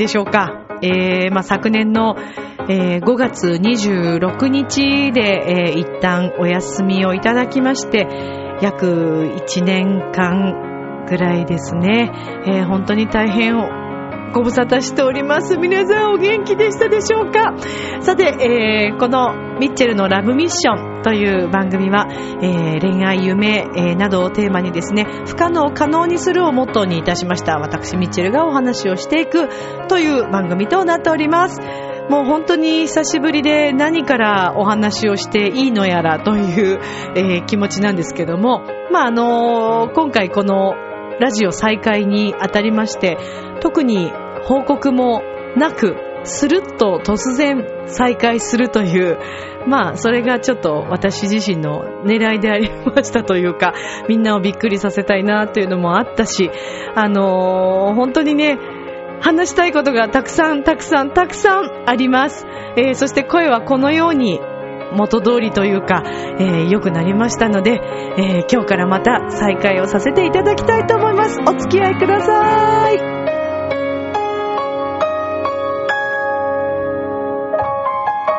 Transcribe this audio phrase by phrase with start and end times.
[0.00, 0.66] でしょうか。
[0.82, 2.16] えー、まあ、昨年の、
[2.70, 8.08] えー、5月26日で、えー、一旦お休みをいただきまして、
[8.62, 12.12] 約1年間ぐらいですね、
[12.46, 13.56] えー、本当に大変
[14.32, 15.58] ご無沙汰しております。
[15.58, 17.54] 皆さんお元気でしたでしょうか
[18.00, 22.06] さて、えー、このミッチェルのラブミッションという番組は、
[22.42, 27.58] えー、恋愛、夢、えー、などをテーマにですね、不可能を可能にするをモットーにいたしました。
[27.58, 29.48] 私、ミッチェルがお話をしていく
[29.88, 31.60] という番組となっております。
[32.10, 36.80] もう本当に久しぶりで何からお話をしていいのやらという、
[37.14, 40.74] えー、気持ちなんですけども、まあ、あの、今回この
[41.20, 43.16] ラジオ再開にあたりまして、
[43.60, 44.10] 特に
[44.44, 45.22] 報告も
[45.56, 49.18] なく、スルッと突然再開するという、
[49.66, 53.74] まあ、それがちょっと私自身の狙いでありましたというか、
[54.08, 56.50] みんなをびっくりさせたいなというのもあったし、
[56.94, 58.58] あのー、本当にね、
[59.20, 62.46] 話したいことがたくさんたくさんたくさんあります。
[62.76, 64.40] えー、そして声はこのように
[64.92, 66.02] 元通りというか、
[66.38, 67.80] えー、良くなりましたので、
[68.16, 71.38] えー、今日からまた再開をさせていただきたいと思います。
[71.46, 73.19] お付き合いください。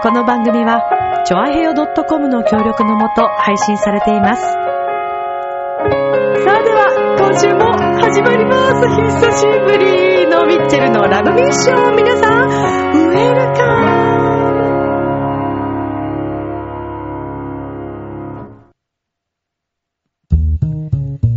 [0.03, 0.81] この番組は、
[1.27, 4.41] ちょあへよ .com の協力のもと配信されています。
[4.41, 4.63] さあ
[6.63, 7.71] では、今週も
[8.01, 8.87] 始まります。
[9.21, 11.97] 久しぶりのミッチェルのラブミッション。
[11.97, 13.63] 皆さん、ウェルカ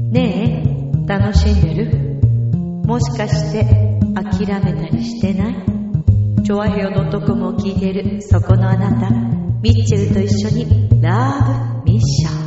[0.08, 0.64] ムね
[1.04, 1.92] え、楽しんでる？
[2.86, 3.66] もしかして
[4.14, 5.54] 諦めたりしてない？
[6.44, 6.90] チョアヘオ
[7.24, 12.44] .com を聞いているそこのあなた、ミッチェルと一緒にラブミッション。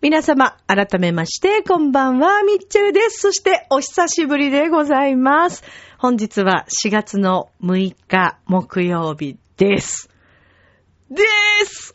[0.00, 3.20] 皆様、改めまして、こんばんは、ミッチェルです。
[3.20, 5.64] そして、お久しぶりでございます。
[5.98, 10.08] 本日は4月の6日木曜日です。
[11.10, 11.24] で
[11.64, 11.94] す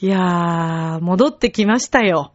[0.02, 2.32] いやー、戻ってきましたよ。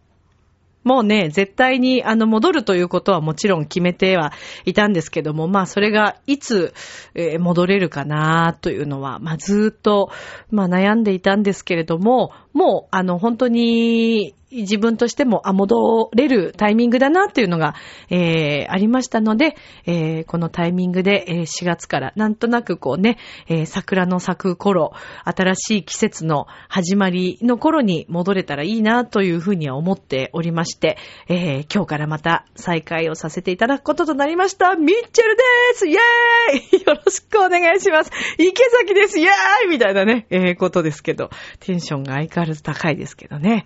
[0.83, 4.33] もうね、絶対にあの戻るということはもちろん決めては
[4.65, 6.73] いたんですけども、まあそれがいつ、
[7.13, 10.11] え、戻れるかなというのは、まあずっと、
[10.49, 17.75] まあ悩んでいたんですけれども、もうあの本当に自分としても、あ、戻れるタイミングだなっていうのが、
[18.09, 23.17] えー、ありましたので、えー、このタイミングで、えー、4月からなんとなくこうね、
[23.47, 30.97] えー、桜の咲く頃、新しい季節の始まりの頃に戻れたらいいなというふうには思っておりまして、
[31.27, 34.75] えー、今日からまた再開をさせていただくこととなりました。
[34.75, 35.43] ミッチェルで
[35.75, 35.87] す。
[35.87, 36.81] イェーイ。
[36.85, 38.11] よろしくお願いします。
[38.37, 39.19] 池崎です。
[39.19, 39.29] イェー
[39.67, 39.69] イ。
[39.69, 41.29] みたいなね、えー、ことですけど、
[41.59, 43.65] テンションが相変わらず高いですけどね。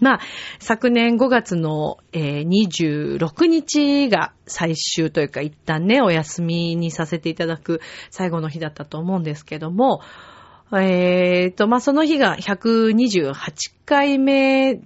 [0.00, 0.20] まあ、
[0.58, 10.00] 昨年5月の、えー、26日が最終というか一旦ね、お休みにさせていただく最後の日だったと思うんですけども、
[10.72, 13.34] えーと、まあ、その日が128
[13.84, 14.80] 回目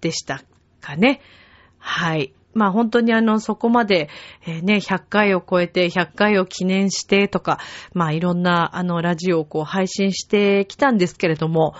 [0.00, 0.42] でした
[0.80, 1.20] かね。
[1.78, 2.32] はい。
[2.54, 4.08] まあ本当にあの、そこまで、
[4.46, 7.58] えー、ね、100回を超えて、100回を記念してとか、
[7.92, 11.74] まあいろんなあの、ラジオをこう配信してきたんですけれども、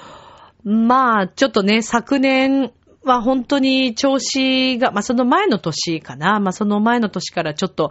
[0.64, 2.72] まあ、ちょっとね、昨年
[3.04, 6.40] は本当に調子が、まあその前の年かな。
[6.40, 7.90] まあその前の年からちょっと、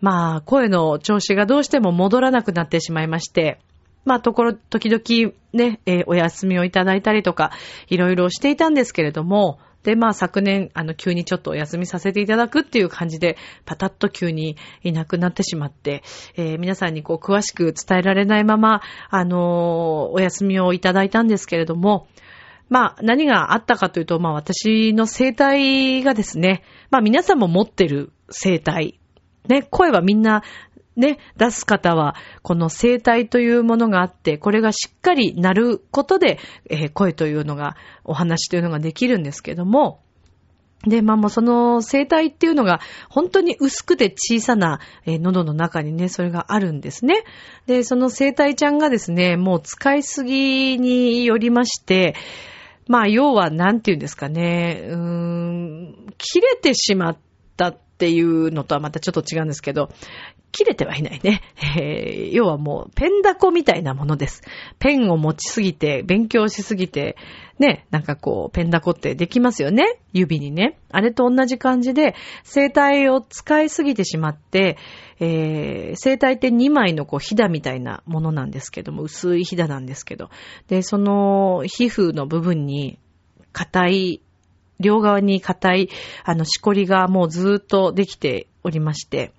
[0.00, 3.58] まあ声の調子がどうしても戻らなくなってしまいまして、
[4.04, 7.50] まあところ、時々ね、えー、お休みをいただいたりとか、
[7.88, 16.02] いろいろしていたんですけれども、で、まあ昨年、あの、急にちょっとお休みさせていただくっていう感じで、パタッと急にいなくなってしまって、
[16.36, 19.40] えー、皆さんにこう、詳しく伝えられないまま、あのー、
[20.12, 22.08] お休みをいただいたんですけれども、
[22.68, 29.00] まあ、何があったかというと、まあ、私の生態がですね、まあ、皆さんも持ってる生態。
[29.48, 30.42] ね、声はみんな
[30.98, 40.00] ね、出す方は、この声帯というものがあって、これがしっかりなることで、えー、声というのが、お話というのができるんですけども、
[40.86, 47.24] で、まあもうその声帯っていうのが本当に薄くて小さな、えー、喉の中にね、それがあるんですね。
[47.66, 52.14] で、その声帯ちゃんがですね、もう使いすぎによりまして、
[52.86, 57.18] まあ要はなんて言うんですかね、うーん、切れてしまっ
[57.56, 59.90] たっていうのとはまたちょっと違うんですけど、
[60.52, 61.42] 切れてはいないね。
[61.76, 64.42] えー、要はもう、ペンダコみたいなものです。
[64.78, 67.16] ペンを持ちすぎて、勉強しすぎて、
[67.58, 70.78] ね、なんかこう、ペンダコってできますよね指にね。
[70.92, 72.14] あれと同じ感じで、
[72.44, 74.78] 声帯を使いすぎてしまって、
[75.18, 80.30] えー、声帯って2枚のこう、ひだみたいなものなんですけども、薄いひだなんですけど。
[80.68, 83.00] で、その、皮膚の部分に、
[83.52, 84.22] 硬い
[84.80, 85.88] 両側に硬い、
[86.24, 89.32] あの、しこりがもうずーっとできておりまして、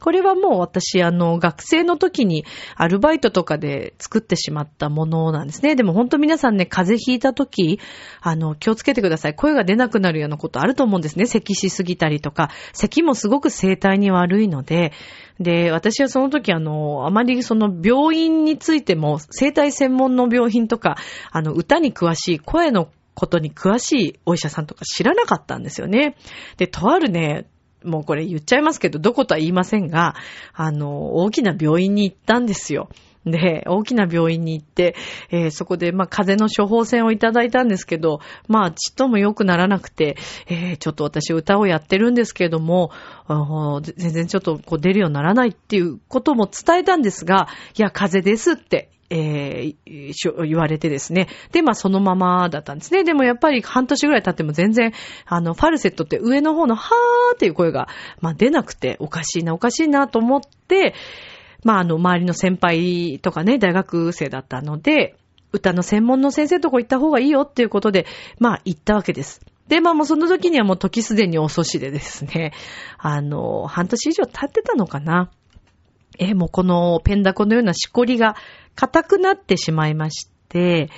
[0.00, 2.44] これはもう私、あの、学生の時に
[2.76, 5.74] アルバイトとかで作ってしまったものなんですね。
[5.74, 7.80] でも本当皆さんね、風邪ひいた時、
[8.20, 9.34] あの、気をつけてください。
[9.34, 11.26] 声が出なくなるようなことあると思うんですね。
[11.26, 14.92] 咳しすぎたりとか、咳もすごく声帯に悪いので、
[15.40, 20.96] で、私はその時あの、あまりその病院についても、声帯専門の病院とか、
[21.30, 26.14] あの、歌に詳しい、声のことに詳しいお医者さんとか知らなかったんですよね。
[26.56, 27.46] で、とあるね、
[27.82, 30.14] もうこれ言っちゃいますけど、どことは言いませんが、
[30.54, 32.88] あの、大きな病院に行ったんですよ。
[33.26, 34.94] で、大きな病院に行って、
[35.30, 40.16] えーそこで、まあ、風邪の処方箋をいただいたんですけど、まあ、ちっとも良くならなくて、
[40.46, 42.92] えーちょっと私歌をやってるんですけれども、
[43.82, 51.28] 全然ちょっとこう出るようにならないっていうことも伝えたんですが、いや、風邪ですって、えー言われてですね。
[51.52, 53.04] で、まあそのままだったんですね。
[53.04, 54.92] でもやっぱり半年ぐらい経っても全然、
[55.26, 57.88] あの、ファルセットって上の方のはーっていう声が、
[58.20, 60.94] まあ出なくて、おかしいな、おかしいなと思って、
[61.64, 65.16] まああの、周りの先輩とかね、大学生だったので、
[65.52, 68.06] 歌の専門の先生とこ行った方がいいよっていうことで、
[68.38, 69.40] まあ行ったわけです。
[69.68, 72.52] で、まあもうその時にはもう時すでに遅しでですね、
[72.98, 75.30] あの、半年以上経ってたのかな。
[76.18, 78.36] えーもうこのペンダコのようなしこりが
[78.74, 80.90] 硬くなってしまいまして、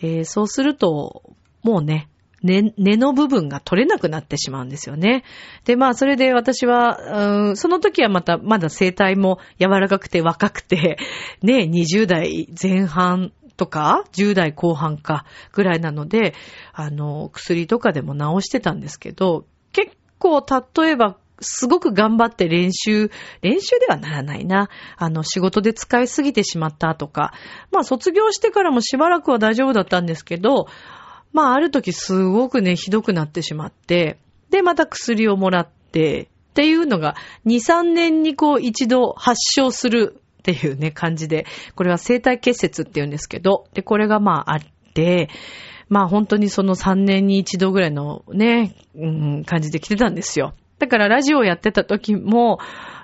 [0.00, 1.22] えーそうすると、
[1.62, 2.08] もうね、
[2.44, 5.24] 根根の部分が取れなくなってしまうんですよね。
[5.64, 10.98] で、まあ、それで私は、うんその時はまた、まだ声帯も柔らかくて若くて、
[11.42, 16.34] ね、20代前半とか、10代後半か、ぐらいなので、
[16.74, 20.44] あの、薬とかでも治してたんですけど、結構、
[20.84, 23.10] 例えば、すごく頑張って練習、
[23.42, 24.68] 練習ではならないな。
[24.96, 27.32] あの、仕事で使いすぎてしまったとか。
[27.72, 30.66] まあ、卒業してからもしばらくは大丈夫だったんですけど、
[31.32, 34.18] まあ、ある時すごくね、ひどくなってしまって、
[34.50, 37.16] で、また薬をもらって、っていうのが、
[37.46, 44.60] 2、3年にこう一度発症するっていうね、感じで、これは生体結節って言うんですけど、で、これがまああっ
[44.94, 45.28] て、
[45.88, 50.54] まあ本当にその3年に一度ぐらいのね、うん、感じで来てたんですよ。
[50.78, 52.58] だからラジオやってた時も、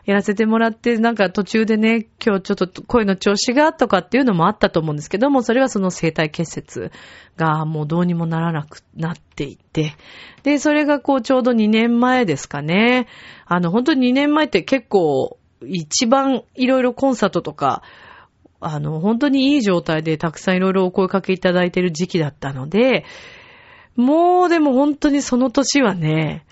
[0.07, 6.91] やらせてもらって、なんか途中でね、今日ちょっと声の調子がとかっていうのもあったと思うんですけども、それはその生体結節
[7.37, 9.95] がもうどうにもならなくなっていて、
[10.43, 13.07] で、それがこうちょうど2年前ですかね。
[13.47, 17.83] あの、本当に2年前って結構一番いろいろコンサートとか、
[18.61, 23.05] あの、本当にいい状態でたくさんいろいろお声かけいただいてる時期だったので、
[23.97, 26.45] もうでも本当にその年はね、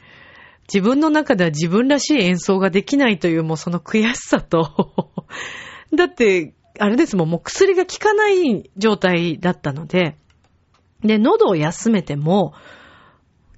[0.72, 5.10] 自分の中では自分らしい演奏ができないというもうその悔しさと、
[5.94, 10.16] だって、あれですもん、もう薬が効かない状態だったので、
[11.02, 12.52] で、喉を休めても、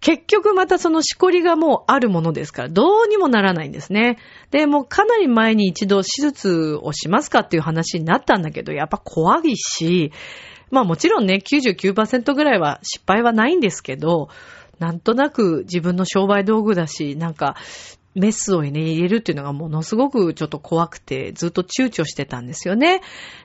[0.00, 4.18] 結局またそのしこりがもうあるものですから、どうにもならないんですね。
[4.50, 10.12] で、もうかなり前に一度手術をしますかっていう話になったんだけど、やっぱ怖いし、
[10.70, 14.28] まあもちろんね、99%ぐらいは失敗はないんですけど、
[14.80, 17.54] なんとなく自分の商売道具だし、なんか、
[18.14, 23.02] メスをね、入れるっていうのがものすごくちょっと怖くて、ずっと躊躇してたんですよね。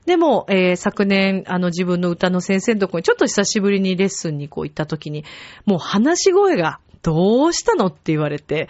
[0.08, 5.24] でも、えー昨年、あの自分の歌の先生のところにちょっと久しぶりにレッスンにこう行った時に、
[5.65, 8.68] もう話し声が、どうしたのって言われて、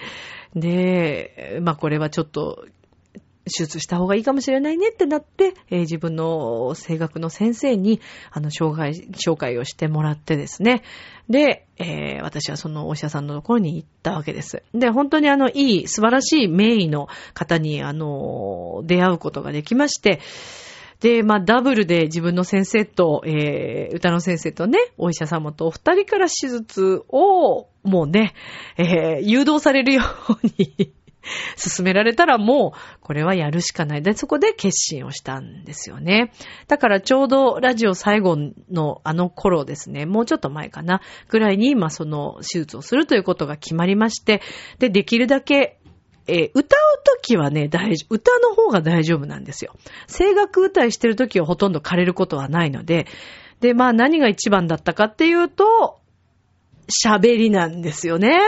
[0.53, 2.65] で、まあこれはちょっと、
[3.45, 10.83] 手術した方がいいかもしれないねってなって、えー自分の声楽の先生に、あの、紹介、紹介をしてもらってですね。
[11.29, 14.63] で、えー私はそのお医者さんのところに行ったわけです。
[14.73, 20.19] で、本当にあの、いい、素晴らしい名医の方に、あの、出会うことができまして、
[21.01, 28.33] で、まあ、ダブルで自分の先生と、えー、歌の先生とね、お医者様とお二人から手術を、もうね、
[28.77, 30.93] えー誘導されるように
[31.57, 34.01] 進められたらもう、これはやるしかない。
[34.01, 36.31] で、そこで決心をしたんですよね。
[36.67, 38.37] だからちょうどラジオ最後
[38.71, 44.41] のあの頃ですね、もうちょっと前かな、ぐらいに、まあ、その手術をするということが決まりまして、
[44.79, 45.79] で、できるだけ、
[46.27, 48.15] えー歌うときはね、大丈夫。
[48.15, 49.75] 歌の方が大丈夫なんですよ。
[50.07, 53.05] 声楽歌いしてるときはほとんど枯れることはないので、
[53.61, 55.99] で、まあ何が一番だったかっていうと、
[56.89, 58.39] 喋りなんですよね。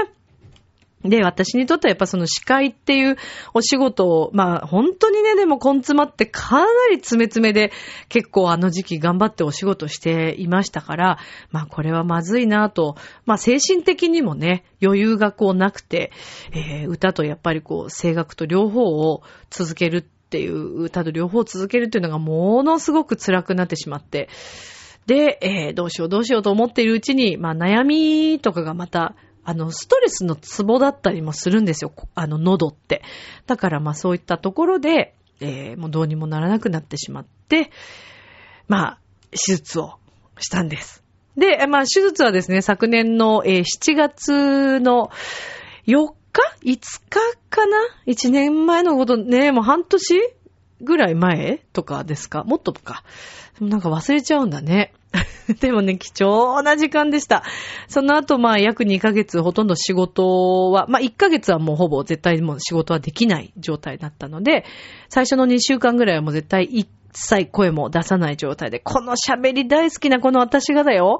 [1.09, 3.17] で、私にとってはやっぱその司会っていう
[3.53, 7.71] お仕事を、まあ本当にね、でも根詰まってかなり詰め詰めで
[8.09, 11.19] 結構あの時期頑張ってお仕事していましたから、
[11.51, 12.95] まあこれはまずいなと、
[13.25, 16.11] まあ精神的にもね、余裕がこうなくて、
[16.53, 24.29] えー歌とやっぱりこう声楽と両方を続けるっていう、歌と両方を続けるっていうのがものすごく辛くなってしまって、
[25.05, 29.15] で、えー、どうしようどうしようと思っているうちに、まあ悩みとかがまた、
[29.49, 31.93] あの、ストレスのツボだったりもするんですよ。
[32.15, 33.01] あの、喉って。
[33.45, 37.71] だからまあそういったところで、えー、もうどうにもならなくなってしまって、
[38.67, 38.99] まあ、
[39.31, 39.99] 手術を
[40.37, 41.01] したんです。
[41.37, 45.11] で、まあ手術はですね、昨年の、えー、7月の
[45.85, 50.19] 4日 ?5 日かな ?1 年前のことね、もう半年
[50.81, 52.43] ぐらい前とかですか？
[52.43, 53.05] もっとか。
[53.61, 54.93] なんか忘れちゃうんだね。
[55.61, 57.43] でもね、貴重な時間でした。
[57.87, 64.65] その後、まあ、約2ヶ月、ほとんど仕事は、まあ、1ヶ月はもうほぼ絶対もう仕事はできない状態だったので、
[65.09, 71.19] 最初の2週間ぐらいはもう絶対一切声も出さない状態で、この喋り大好きなこの私がだよ、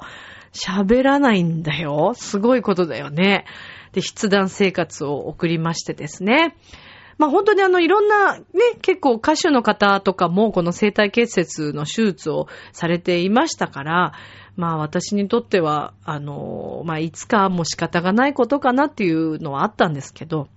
[0.52, 2.14] 喋らないんだよ。
[2.16, 3.46] すごいことだよね。
[3.94, 6.56] で、筆談生活を送りましてですね。
[7.18, 8.44] まあ本当にあのいろんなね、
[8.82, 14.14] 結構歌手の方とかもこの生体結節の手術をされていましたから、
[14.56, 20.48] まあ私にとっては、あの、まあいつかも仕方がないことかなっていうのはあったんですけど、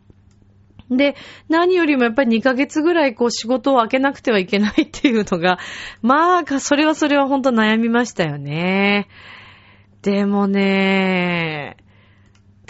[0.90, 1.14] で、
[1.48, 5.58] 何よりもやっぱり2ヶ月ぐらいこう仕事を開けなくてはいけないっていうのが、
[6.02, 9.08] まあ、それはそれは本当悩みましたよね。
[10.02, 11.76] でもね、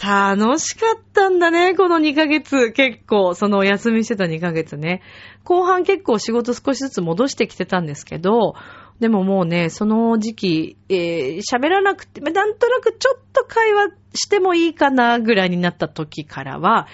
[0.02, 2.72] 楽しかったんだね、この2ヶ月。
[2.72, 5.02] 結構、そのお休みしてた2ヶ月ね。
[5.44, 8.54] 後半結構仕事少しずつ戻してきてたんですけど、
[8.98, 16.88] でももうね、その時期、えー、喋らなくて、なんとなくちょっと会話してもいいかなぐらいになった時からは、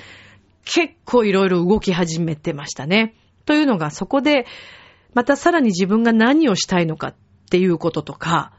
[0.64, 3.14] 結構いろいろ動き始めてましたね。
[3.44, 4.46] というのが、そこで、
[5.14, 7.14] またさらに自分が何をしたいのかっ
[7.50, 8.52] ていうこととか、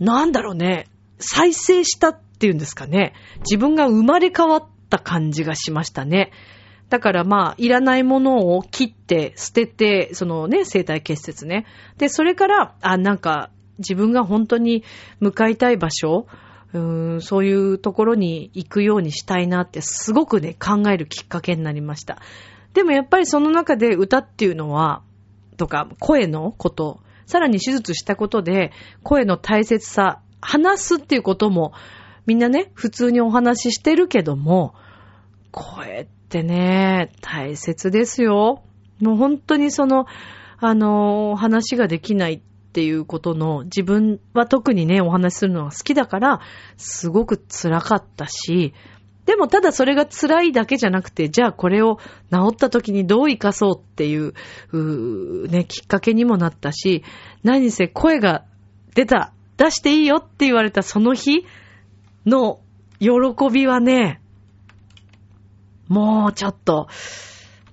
[0.00, 0.86] なんだろうね、
[1.18, 3.14] 再生したってっていうんですかね。
[3.40, 6.30] 自分が生まれ変わった感じがしましたね。
[6.88, 11.66] だからまあ、いらないものを切って、捨てて、そのね、生体結節ね。
[11.98, 14.84] で、それから、あ、なんか、自分が本当に
[15.18, 16.26] 向かいたい場所、
[16.72, 22.22] うーんそういうところに行くようにしたいなってすごくね、考えるきっかけになりました。
[22.72, 25.02] でもやっぱりその中で歌っていうのは、
[25.56, 31.72] とか声のこと、さらに手術したことで声の大切さ、話すっていうことも
[32.28, 34.74] みんなね、普通にお話ししてるけども、
[35.50, 38.62] 声ってね、大切ですよ。
[39.00, 40.04] もう本当にその、
[40.58, 42.40] あの、話ができないっ
[42.74, 46.40] ていうことの、自分は特にね、お話しするのが好きだから、
[46.76, 48.74] すごく辛かったし、
[49.24, 51.96] でもただそれが辛いだけじゃなくて、じゃあこれを
[52.30, 54.34] 治った時にどう活かそうっていう、
[54.72, 57.04] うね、きっかけにもなったし、
[57.42, 58.44] 何せ声が
[58.94, 61.46] 出た、出していいよって言われたその日、
[62.28, 62.60] の
[63.00, 63.08] 喜
[63.52, 64.20] びはね、
[65.88, 66.88] もうちょっと、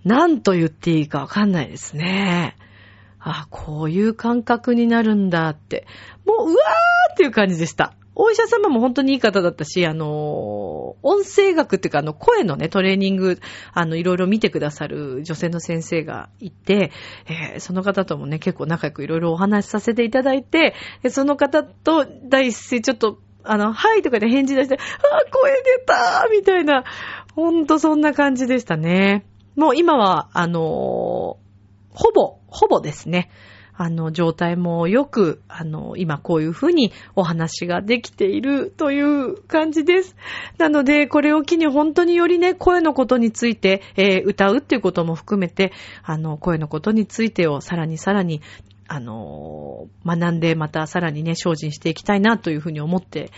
[0.04, 2.56] 何と言っていいかわかんないですね。
[3.20, 5.88] あ、こういう感覚になるんだって。
[6.26, 7.94] もう、うわーっていう感じでした。
[8.18, 13.40] お医者様も本当にいい方だったし、あの、音声学っていうか、あの、声のね、トレーニング、
[13.74, 16.92] あの、いろいろ見てくださる女性の先生がいて、
[17.26, 20.76] えー、その方ともね、結構仲良くいろいろお話しさせていただいて、
[21.10, 24.80] その方と第一声ちょっとあの、はいとかで返事出して、あ、
[25.32, 26.84] 声出たみたいな、
[27.36, 29.26] ほんとそんな感じでしたね。
[29.56, 31.38] もう今は、あのー、ほ
[32.14, 33.30] ぼ、ほぼですね。
[33.78, 40.16] あの、状態もよく、あの、今こういうふうにお話ができているという感じです。
[40.58, 45.74] なので、これを機に本当によりね、声のことについて、えー、歌うっていうことも含めて、
[46.04, 48.42] あの、声のことについてをさらにさらに
[48.88, 53.32] あの、学んでまたさらにね、精進していきたいなというふうに思って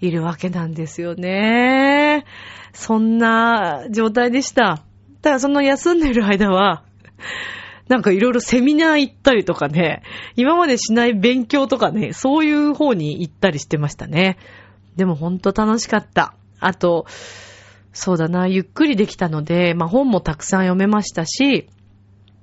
[0.00, 2.24] いるわけなんですよね。
[2.72, 4.82] そんな状態でした。
[5.22, 6.84] ただその休んでる間は、
[7.88, 10.02] なんかいろいろセミナー行ったりとかね、
[10.36, 14.36] 今までしない勉強とかね、そういう方に行ったりしてましたね。
[14.96, 16.34] でもほんと楽しかった。
[16.60, 17.06] あと、
[17.92, 21.68] そうだな、ゆっくりできたので、まあ本もたくさん読めましたし、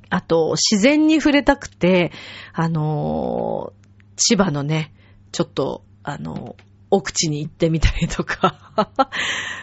[0.10, 2.12] あと、自然に触れたくて、
[2.54, 3.74] あの
[4.16, 4.94] 千葉のね、
[5.32, 6.56] ちょっと、あの
[6.92, 8.74] 奥地に行ってみたりとか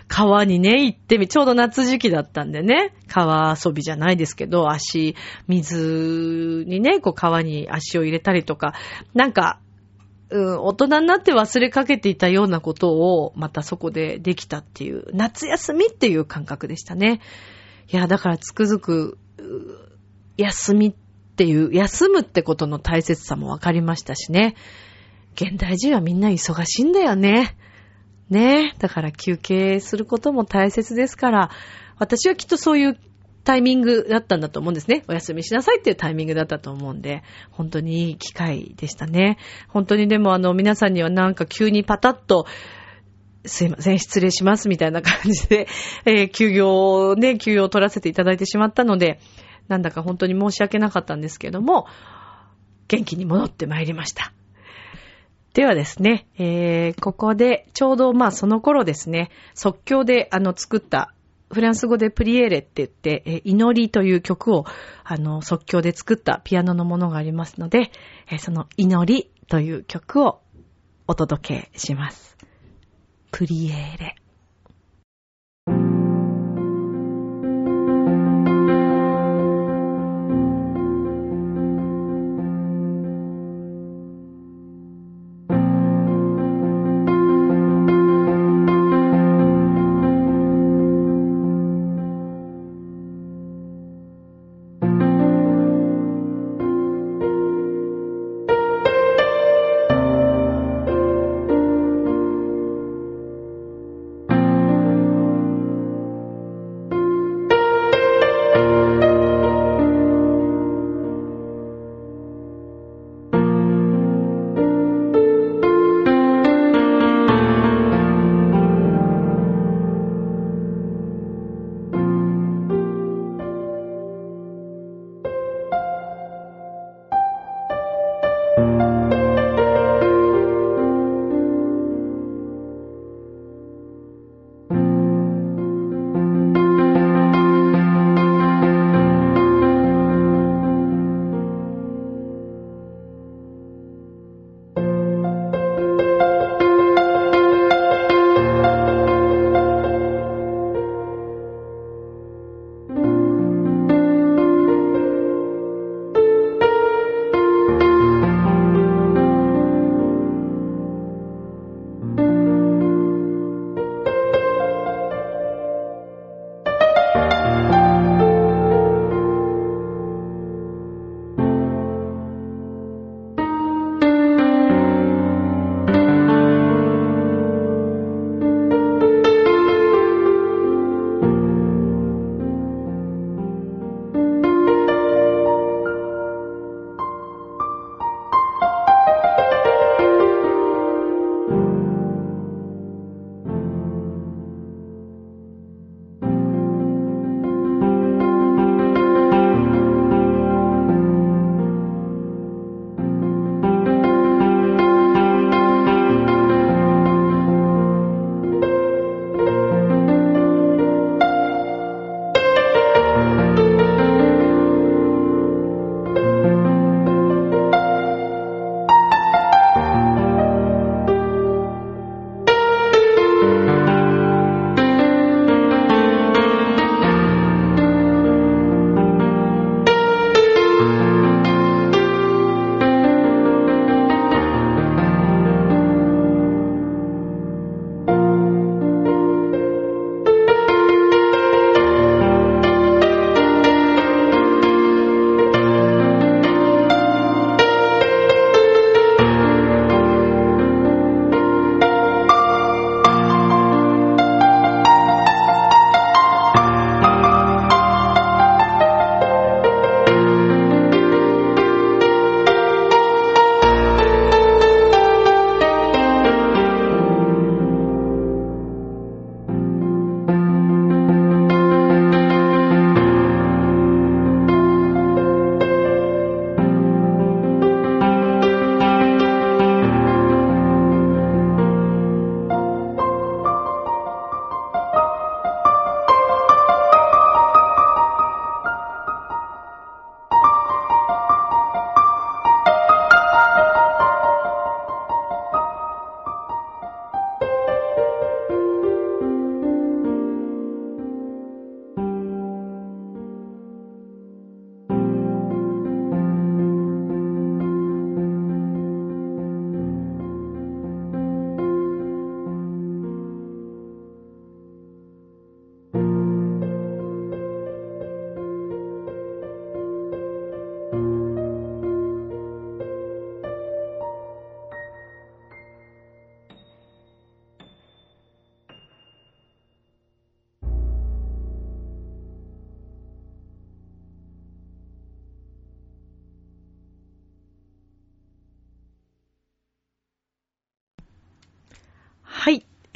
[0.08, 5.14] 川にね、行ってみ、ちょうど夏時期だったんでね、川遊びじゃないですけど、足、
[5.48, 8.74] 水にね、こう川に足を入れたりとか、
[9.14, 9.60] なんか、
[10.30, 17.20] うん、大人になって忘れかけていたようなことを、またそこでできたっていう、夏休みっていう感覚でしたね。
[17.90, 19.18] いや、だからつくづく、
[20.36, 20.92] 休みっ
[21.36, 24.54] ていう、休むってことの大切さも分かりましたしね。
[25.34, 27.56] 現代人はみんな忙しいんだよね。
[28.28, 31.50] ねえだから休憩することも大切ですから、
[31.98, 32.98] 私はきっとそういう
[33.44, 35.04] タイミングだったんだと思うんですね。
[35.08, 39.38] お休みしなさいっていうタイミングだったと思うんで、本当にいい機会でしたね。
[39.68, 42.46] 本当にでもあの皆さんにはなんか急にパタッと、
[43.44, 45.66] すいません、失礼しますみたいな感じで、
[46.04, 49.18] えー、休業をね、休業を取らせていただいてしまったので、
[49.68, 51.86] なんだか本当に申し訳なかったんですけども、
[52.88, 54.32] 元気に戻ってまいりました。
[55.54, 61.14] ではですね、えー、ここでちょうどまあその頃ですね、即興であの作った
[61.52, 64.64] フランス語でプリエーレって言って、え祈りという曲を、
[65.04, 67.92] あの、即興で作ったピアノのものがありますので、
[68.30, 70.40] えその祈りという曲を
[71.06, 72.38] お届けします。
[73.30, 74.21] プリエーレ。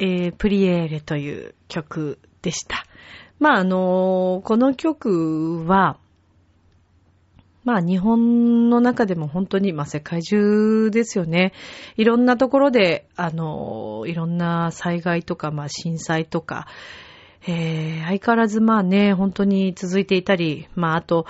[0.06, 2.84] えー、プリエーレという曲でした。
[3.38, 5.98] まあ、あのこの曲は、
[7.64, 11.52] まあ日本の中でも本当に、まあ世界中ですよね。
[11.96, 16.68] いろんなところで、あの、いろんな災害とか、まあ震災とか、
[17.48, 21.26] えー、相変わらずまあね、本当に続いていたり、まああと、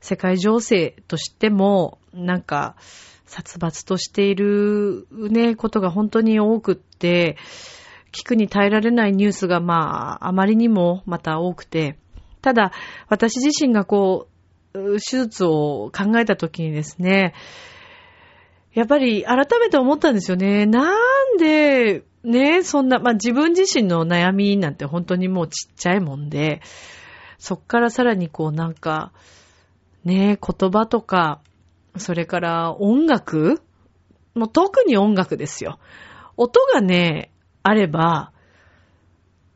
[0.00, 2.76] 世界情勢としても、なんか、
[3.26, 7.36] 殺伐としているね、ことが本当に多くって、
[8.14, 11.98] 聞くに耐えられないニュースがまあ、あまりにもまた多くて、
[12.42, 12.72] ただ、
[13.08, 14.28] 私自身がこ
[14.74, 17.34] う、手術を考えたときにですね、
[18.72, 20.66] やっぱり改めて思ったんですよね。
[20.66, 26.60] なんで、ね、そんな、まあ自分自身の悩みなんて本当にもうちっちゃいもんで、
[27.38, 29.12] そっからさらにこうなんか、
[30.04, 31.40] ね、言葉とか、
[31.96, 33.62] それから音楽
[34.34, 35.78] もう特に音楽ですよ。
[36.36, 37.30] 音がね、
[37.64, 38.30] あれば、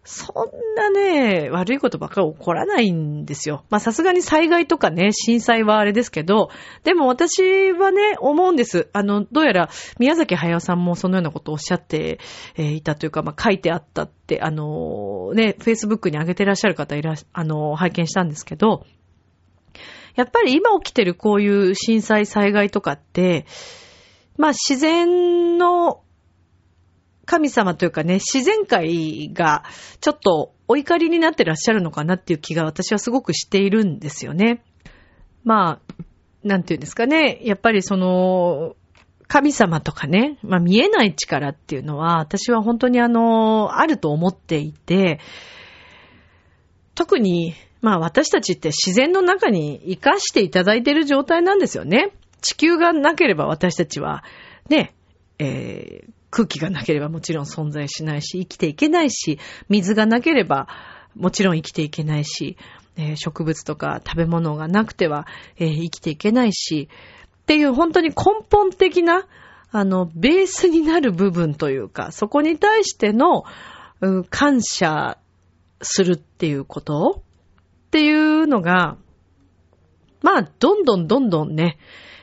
[0.03, 3.65] そんなね、悪いことばっかり起こらないんですよ。
[3.69, 6.49] まあさすがに災害とかね、震災はあれですけど、
[6.83, 8.89] でも私はね、思うんです。
[8.95, 9.69] あの、どうやら
[9.99, 12.21] 宮崎駿さんもそのようなことをおっしゃって
[12.57, 18.87] いたというか、まあ書いてあったって、あのね、Facebook に上げてらっしゃる方いらっしあの拝見したんですけど、
[20.17, 23.45] やっぱり今起きてるこういう震災災害とかって、
[24.39, 26.01] まあ自然の
[27.29, 29.63] 神様というかね、自然界が
[30.01, 34.65] ちょっとお怒りになってらっしゃるのかなっていう気が私はすごくしているんですよね。
[35.45, 36.03] まあ、
[36.43, 37.39] なんていうんですかね。
[37.43, 38.77] やっぱりその、
[39.27, 45.21] 神様とかね、まあ見えない力っていうのは私は本当にあの、あると思っていて、
[46.95, 52.13] 特に、まあ私たちって自然の中に生かしていただいている状態なんですよね。
[52.41, 54.25] 地球がなければ私たちは、
[54.71, 54.95] ね、
[55.39, 59.39] えー空気がなければもちろん存在しないし、生きていけないし、
[59.69, 60.69] 水がなければ
[61.15, 62.57] もちろん生きていけないし、
[62.97, 66.89] えー植物とか食べ物がなくては、えー生きていけないし、
[67.43, 68.15] っていう本当に根
[68.51, 69.27] 本的な、
[69.71, 73.45] あの、ベースになる部分というか、そこに対しての、
[74.01, 75.19] うん感謝
[75.83, 77.23] するっていうこと
[77.89, 78.97] っていうのが、
[80.23, 81.79] まあ、どんどんどんどんね、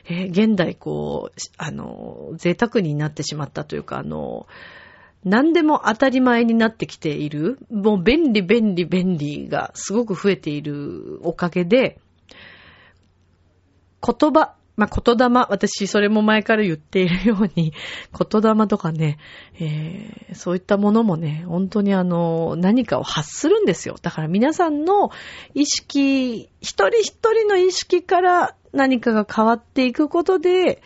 [0.08, 4.46] えー現代こう、あの、贅沢になってしまったというか、あの、
[5.24, 11.98] 何でも当たり前になってきている、もう便利便利便利がすごく増えているおかげで、
[14.00, 17.72] 言葉、まあ、言霊、私それも前から言っているように、
[18.12, 19.18] 言霊とかね、
[19.58, 23.96] えーそういったものもね、本当にあの、何かを発するんですよ。
[24.00, 25.10] だから皆さんの
[25.54, 30.82] 意識、一人一人の意識から何かが変わっていくことで、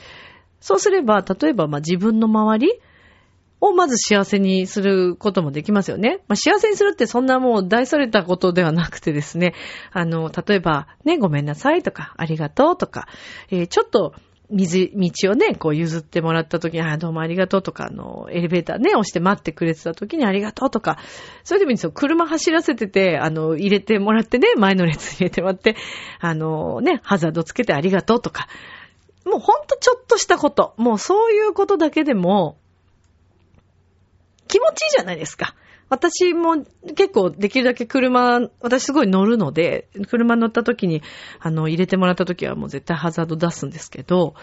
[0.61, 2.81] そうすれば、例えばまあ自分の周り
[3.61, 6.21] をまず幸せにすることもできますよね。
[6.29, 9.55] まあ、幸せにするってそんなもう大それたことではなくてですね、
[9.93, 13.07] あの、例えば、ね、ごめんなさいとか、ありがとうとか、
[13.51, 14.15] えーちょっと、
[14.51, 20.99] 水、道をね、こう譲ってもらった時に、あ、どうもありがとうとか、あの、エレベーターね、押して待ってくれてた時にありがとうとか、
[21.45, 21.93] それでもいいんですよ。
[21.93, 25.77] 車走らせてて、あの、入れてもらってね、前の列入れてもらって、
[26.19, 28.49] あの、ね、ハザードつけてありがとうとか、
[29.25, 32.59] もうほんとちょっとしたこと、もうそういうことだけでも、
[34.49, 35.55] 気持ちいいじゃないですか。
[35.91, 41.03] 私も結構できるだけ車、私すごい乗るので、車乗った時に、
[41.41, 44.35] あの、入れてもらった時はもう絶対ハザード出すんですけど、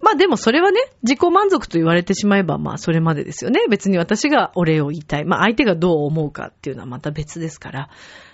[0.00, 3.66] まあでもそれはね、自己満足と言われてしまえば、まあそれまでですよね。
[3.68, 5.24] 別に私がお礼を言いたい。
[5.24, 7.88] まあ相手がどう思うかっていうのはまた別ですから。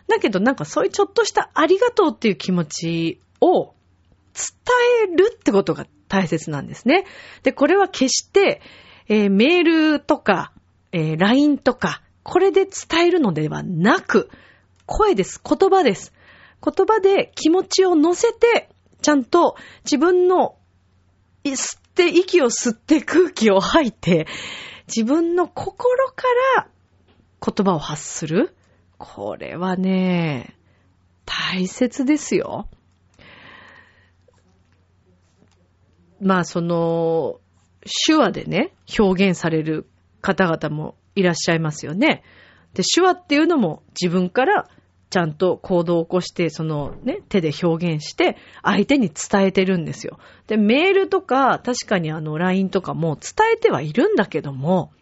[0.08, 3.74] だけどなんかそういうちょっとしたありがとうっていう気持ちを
[4.34, 7.04] 伝えるってことが大切なんですね。
[7.42, 8.62] で、これは決して、
[9.08, 10.52] えーメールとか、
[10.92, 14.30] えー LINE とか、これで伝えるのではなく、
[14.86, 15.40] 声です。
[15.44, 16.12] 言葉です。
[16.64, 18.70] 言葉で気持ちを乗せて、
[19.02, 20.56] ちゃんと自分の、
[21.44, 24.26] 吸って、息を吸って空気を吐いて、
[24.86, 26.24] 自分の心か
[26.56, 26.68] ら
[27.44, 28.54] 言葉を発する。
[28.98, 30.56] これはね、
[31.24, 32.68] 大切ですよ。
[36.20, 37.40] まあ、その、
[38.06, 39.86] 手話でね、表現される
[40.20, 42.22] 方々もいらっしゃいますよね。
[42.74, 44.68] で、手話っていうのも自分から
[45.10, 50.18] ちゃんと行動を起こして、そのね、手で表現して、相手に伝えてるんですよ。
[50.46, 54.92] で、メールとか、確かにあの、LINE とかも伝えてはいるんだけども、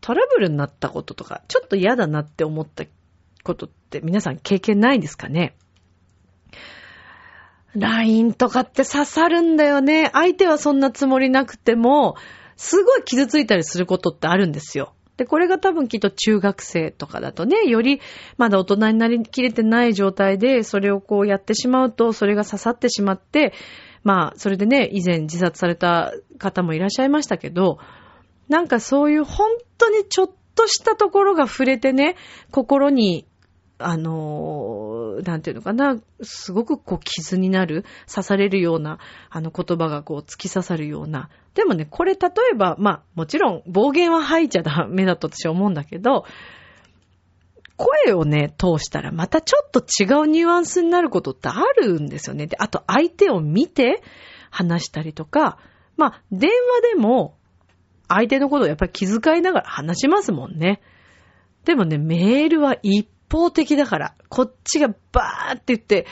[0.00, 2.84] トラブルになったこととか、ちょっと嫌だなって思った
[3.42, 5.56] ことって皆さん経験ないんですかね
[7.74, 10.10] ?LINE とかって刺さるんだよね。
[10.12, 12.16] 相手はそんなつもりなくても、
[12.58, 14.92] すごい傷ついたりすることってあるんですよ。
[15.16, 18.00] で、これが多分きっと中学生とかだとね、より
[18.36, 23.52] まだ大人になりきれてない状態で、それをこうやってしまうと、それが刺さってしまって、
[24.02, 27.78] まあ、それでね、以前自殺された方もいらっしゃいましたけど、
[28.48, 32.16] なんかそういう本当にちょっとしたところが触れてね、
[32.50, 33.26] 心に
[33.78, 34.87] あの、
[35.22, 38.98] なんていうのかな、すごくこう傷になる、刺されるような、
[39.30, 41.28] あの言葉がこう突き刺さるような。
[41.54, 46.24] でもね、これ例えば、まあもちろん暴言は吐いちゃダメだと私は思うんだけど、
[47.76, 52.46] 声をね、通したらまたちょっと違うニュアンスになることってあるんですよね。
[52.46, 54.02] で、あと相手を見て
[54.50, 55.58] 話したりとか、
[55.96, 57.36] まあ電話でも
[58.08, 60.80] 相手のことをやっぱり気遣いながら話しますもんね。
[61.64, 66.06] でもね、メールは一方的だから、こっちがバーって言って、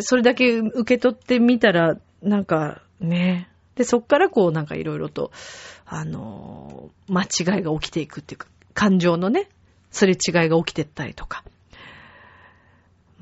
[0.00, 5.30] それだけ受け取ってみたら、なんかね、で、そっからこうなんかいろいろと、
[5.86, 9.48] あの間違いが起きていくっていうか、感情のね、
[9.90, 11.44] すれ違いが起きてったりとか。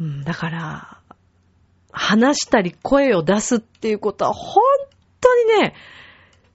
[0.00, 0.98] うん、だから、
[1.92, 4.62] 話したり声を出すっていうことは本
[5.20, 5.74] 当にね、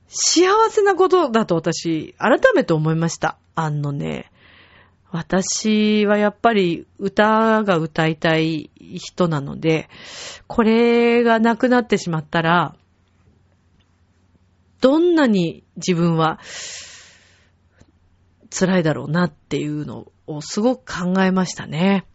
[0.08, 3.38] 幸せなことだと私、改めて思いました。
[3.56, 4.32] あのね、
[5.12, 9.90] 私はやっぱり歌が歌いたい人なので、
[10.48, 12.76] これがなくなってしまったら、
[14.80, 16.40] どんなに自分は
[18.50, 22.06] 辛いだろうなっていうのをすごく考えましたね。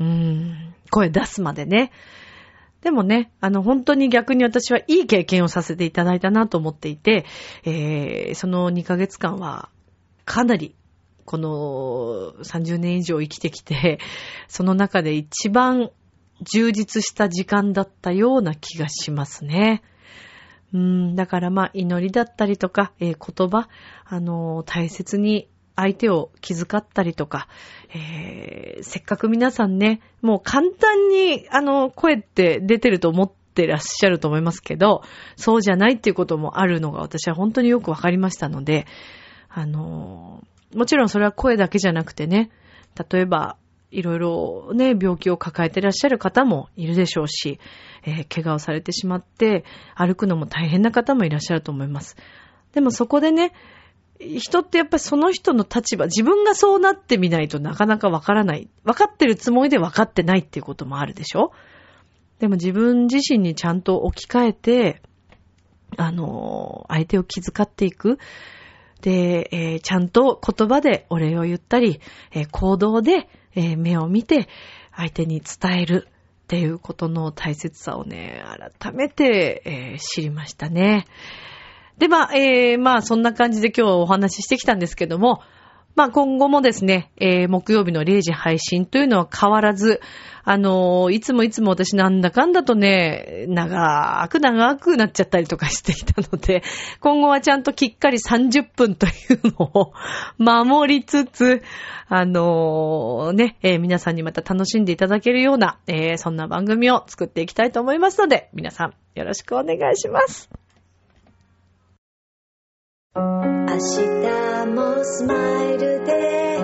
[0.00, 0.74] うん。
[0.90, 1.92] 声出すまでね。
[2.80, 7.24] でもね、あの、本当に逆に私はいい経験をさせていただいたなと思っていて、
[7.64, 9.70] えー、その2ヶ月間は
[10.24, 10.74] かなり
[11.26, 13.98] この30年以上生きてきて、
[14.48, 15.90] その中で一番
[16.40, 19.82] 充実した時間だったような気がしますね。
[20.72, 23.68] うん、だからまあ祈りだったりとか、えー、言葉、
[24.04, 27.48] あのー、大切に相手を気遣ったりとか、
[27.94, 35.02] えー、せっかく皆さんね、もう簡単にあの声って出てると思ってらっしゃると思いますけど、
[35.36, 38.86] そうじゃないっていうこともあるのが私は本当によくわかりましたので、
[39.48, 42.50] あのーもちろんそれは声だけじゃなくてね、
[43.10, 43.56] 例えば、
[43.90, 47.58] いろいろね、病気を抱えてらっしゃる方もいるでしょうし、
[48.04, 52.16] えー、怪我をされてしまって、歩くのも大変な方もいらっしゃると思います。
[52.72, 53.52] でもそこでね、
[54.18, 58.68] 人ってやっぱりその人の立場、自分がそうなってみないとなかなかわからない。
[58.84, 61.52] わかってるつもりでわかってないっていうこともあるでしょ
[62.38, 65.02] でも自分自身にちゃんと置き換えて、
[65.96, 68.18] あの、相手を気遣っていく。
[69.00, 72.00] で、えー、ちゃんと言葉でお礼を言ったり、
[72.32, 74.48] えー、行動で、えー、目を見て
[74.94, 78.42] 相手に伝えるっていうことの大切さをね、
[78.80, 81.06] 改めて、え知りましたね。
[81.98, 85.42] で、まあ、えまあ、そんな感じで今日はお話ししてきたんですけども、
[85.96, 90.02] まあ、今後もですね、え木曜日の0時配信というのは変わらず、
[90.44, 96.62] あのー、いつもいつも私なんだかんだとね、長く長くなっちゃったりとかしていたので、
[97.00, 99.92] 今後はちゃんときっかり30分というのを
[100.38, 101.62] 守りつつ、
[102.08, 110.65] あのー、ね、えー、皆さんにまた楽しんでいただけるような、えー、そんな番組を作っていきたいと思いますので、皆さんよろしくお願いします。
[113.18, 116.58] 明日もスマイルで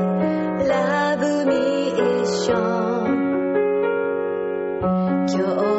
[0.69, 3.13] ラブミーション。
[5.29, 5.72] 今日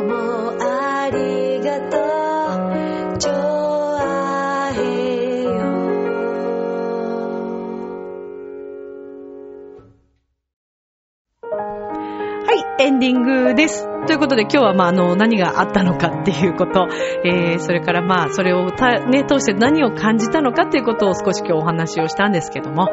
[12.83, 13.87] エンディングです。
[14.07, 16.89] ということで今日はまああの何があったのかっていうこと、
[17.23, 22.89] えー、それからまあそれを、ね、通して何を感じたのかっていうことを少し今日お話をしたんですけども、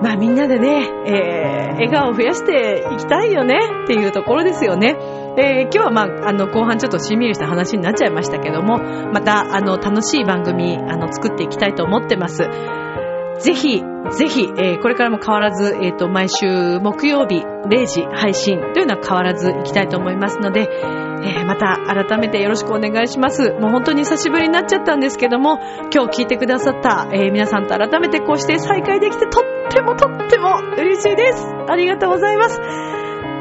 [0.00, 3.58] まあみんなでね、えー、笑顔を増やしていきたいよね。
[3.82, 4.96] っていうところですよね。
[5.36, 12.44] えー、今日はまあ、あの、後半ちょっとしんみりした話になっちゃいましたけども、また、あの、楽しい番組、あの、作っていきたいと思ってます。
[13.40, 20.68] ぜひ、ぜひ、えー、これからも変わらず、えっ、ー、と、毎週木曜日0時配信というのは変わらずいきたいと思いますので、
[21.22, 23.50] えー、また改めてよろしくお願いします。
[23.52, 25.58] もう本当に久しぶりになっちゃったんですけども、
[25.94, 31.46] 今日聞いてくださった、えー、皆さんと改めてこうして再会できてとってもとっても嬉しいです。
[31.68, 32.58] ありがとうございます。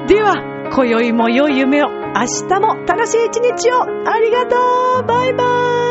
[0.08, 0.36] では、
[0.72, 4.56] 今宵も良い夢を、明日も楽しい一日を、ありがと
[5.02, 5.89] うバイバイ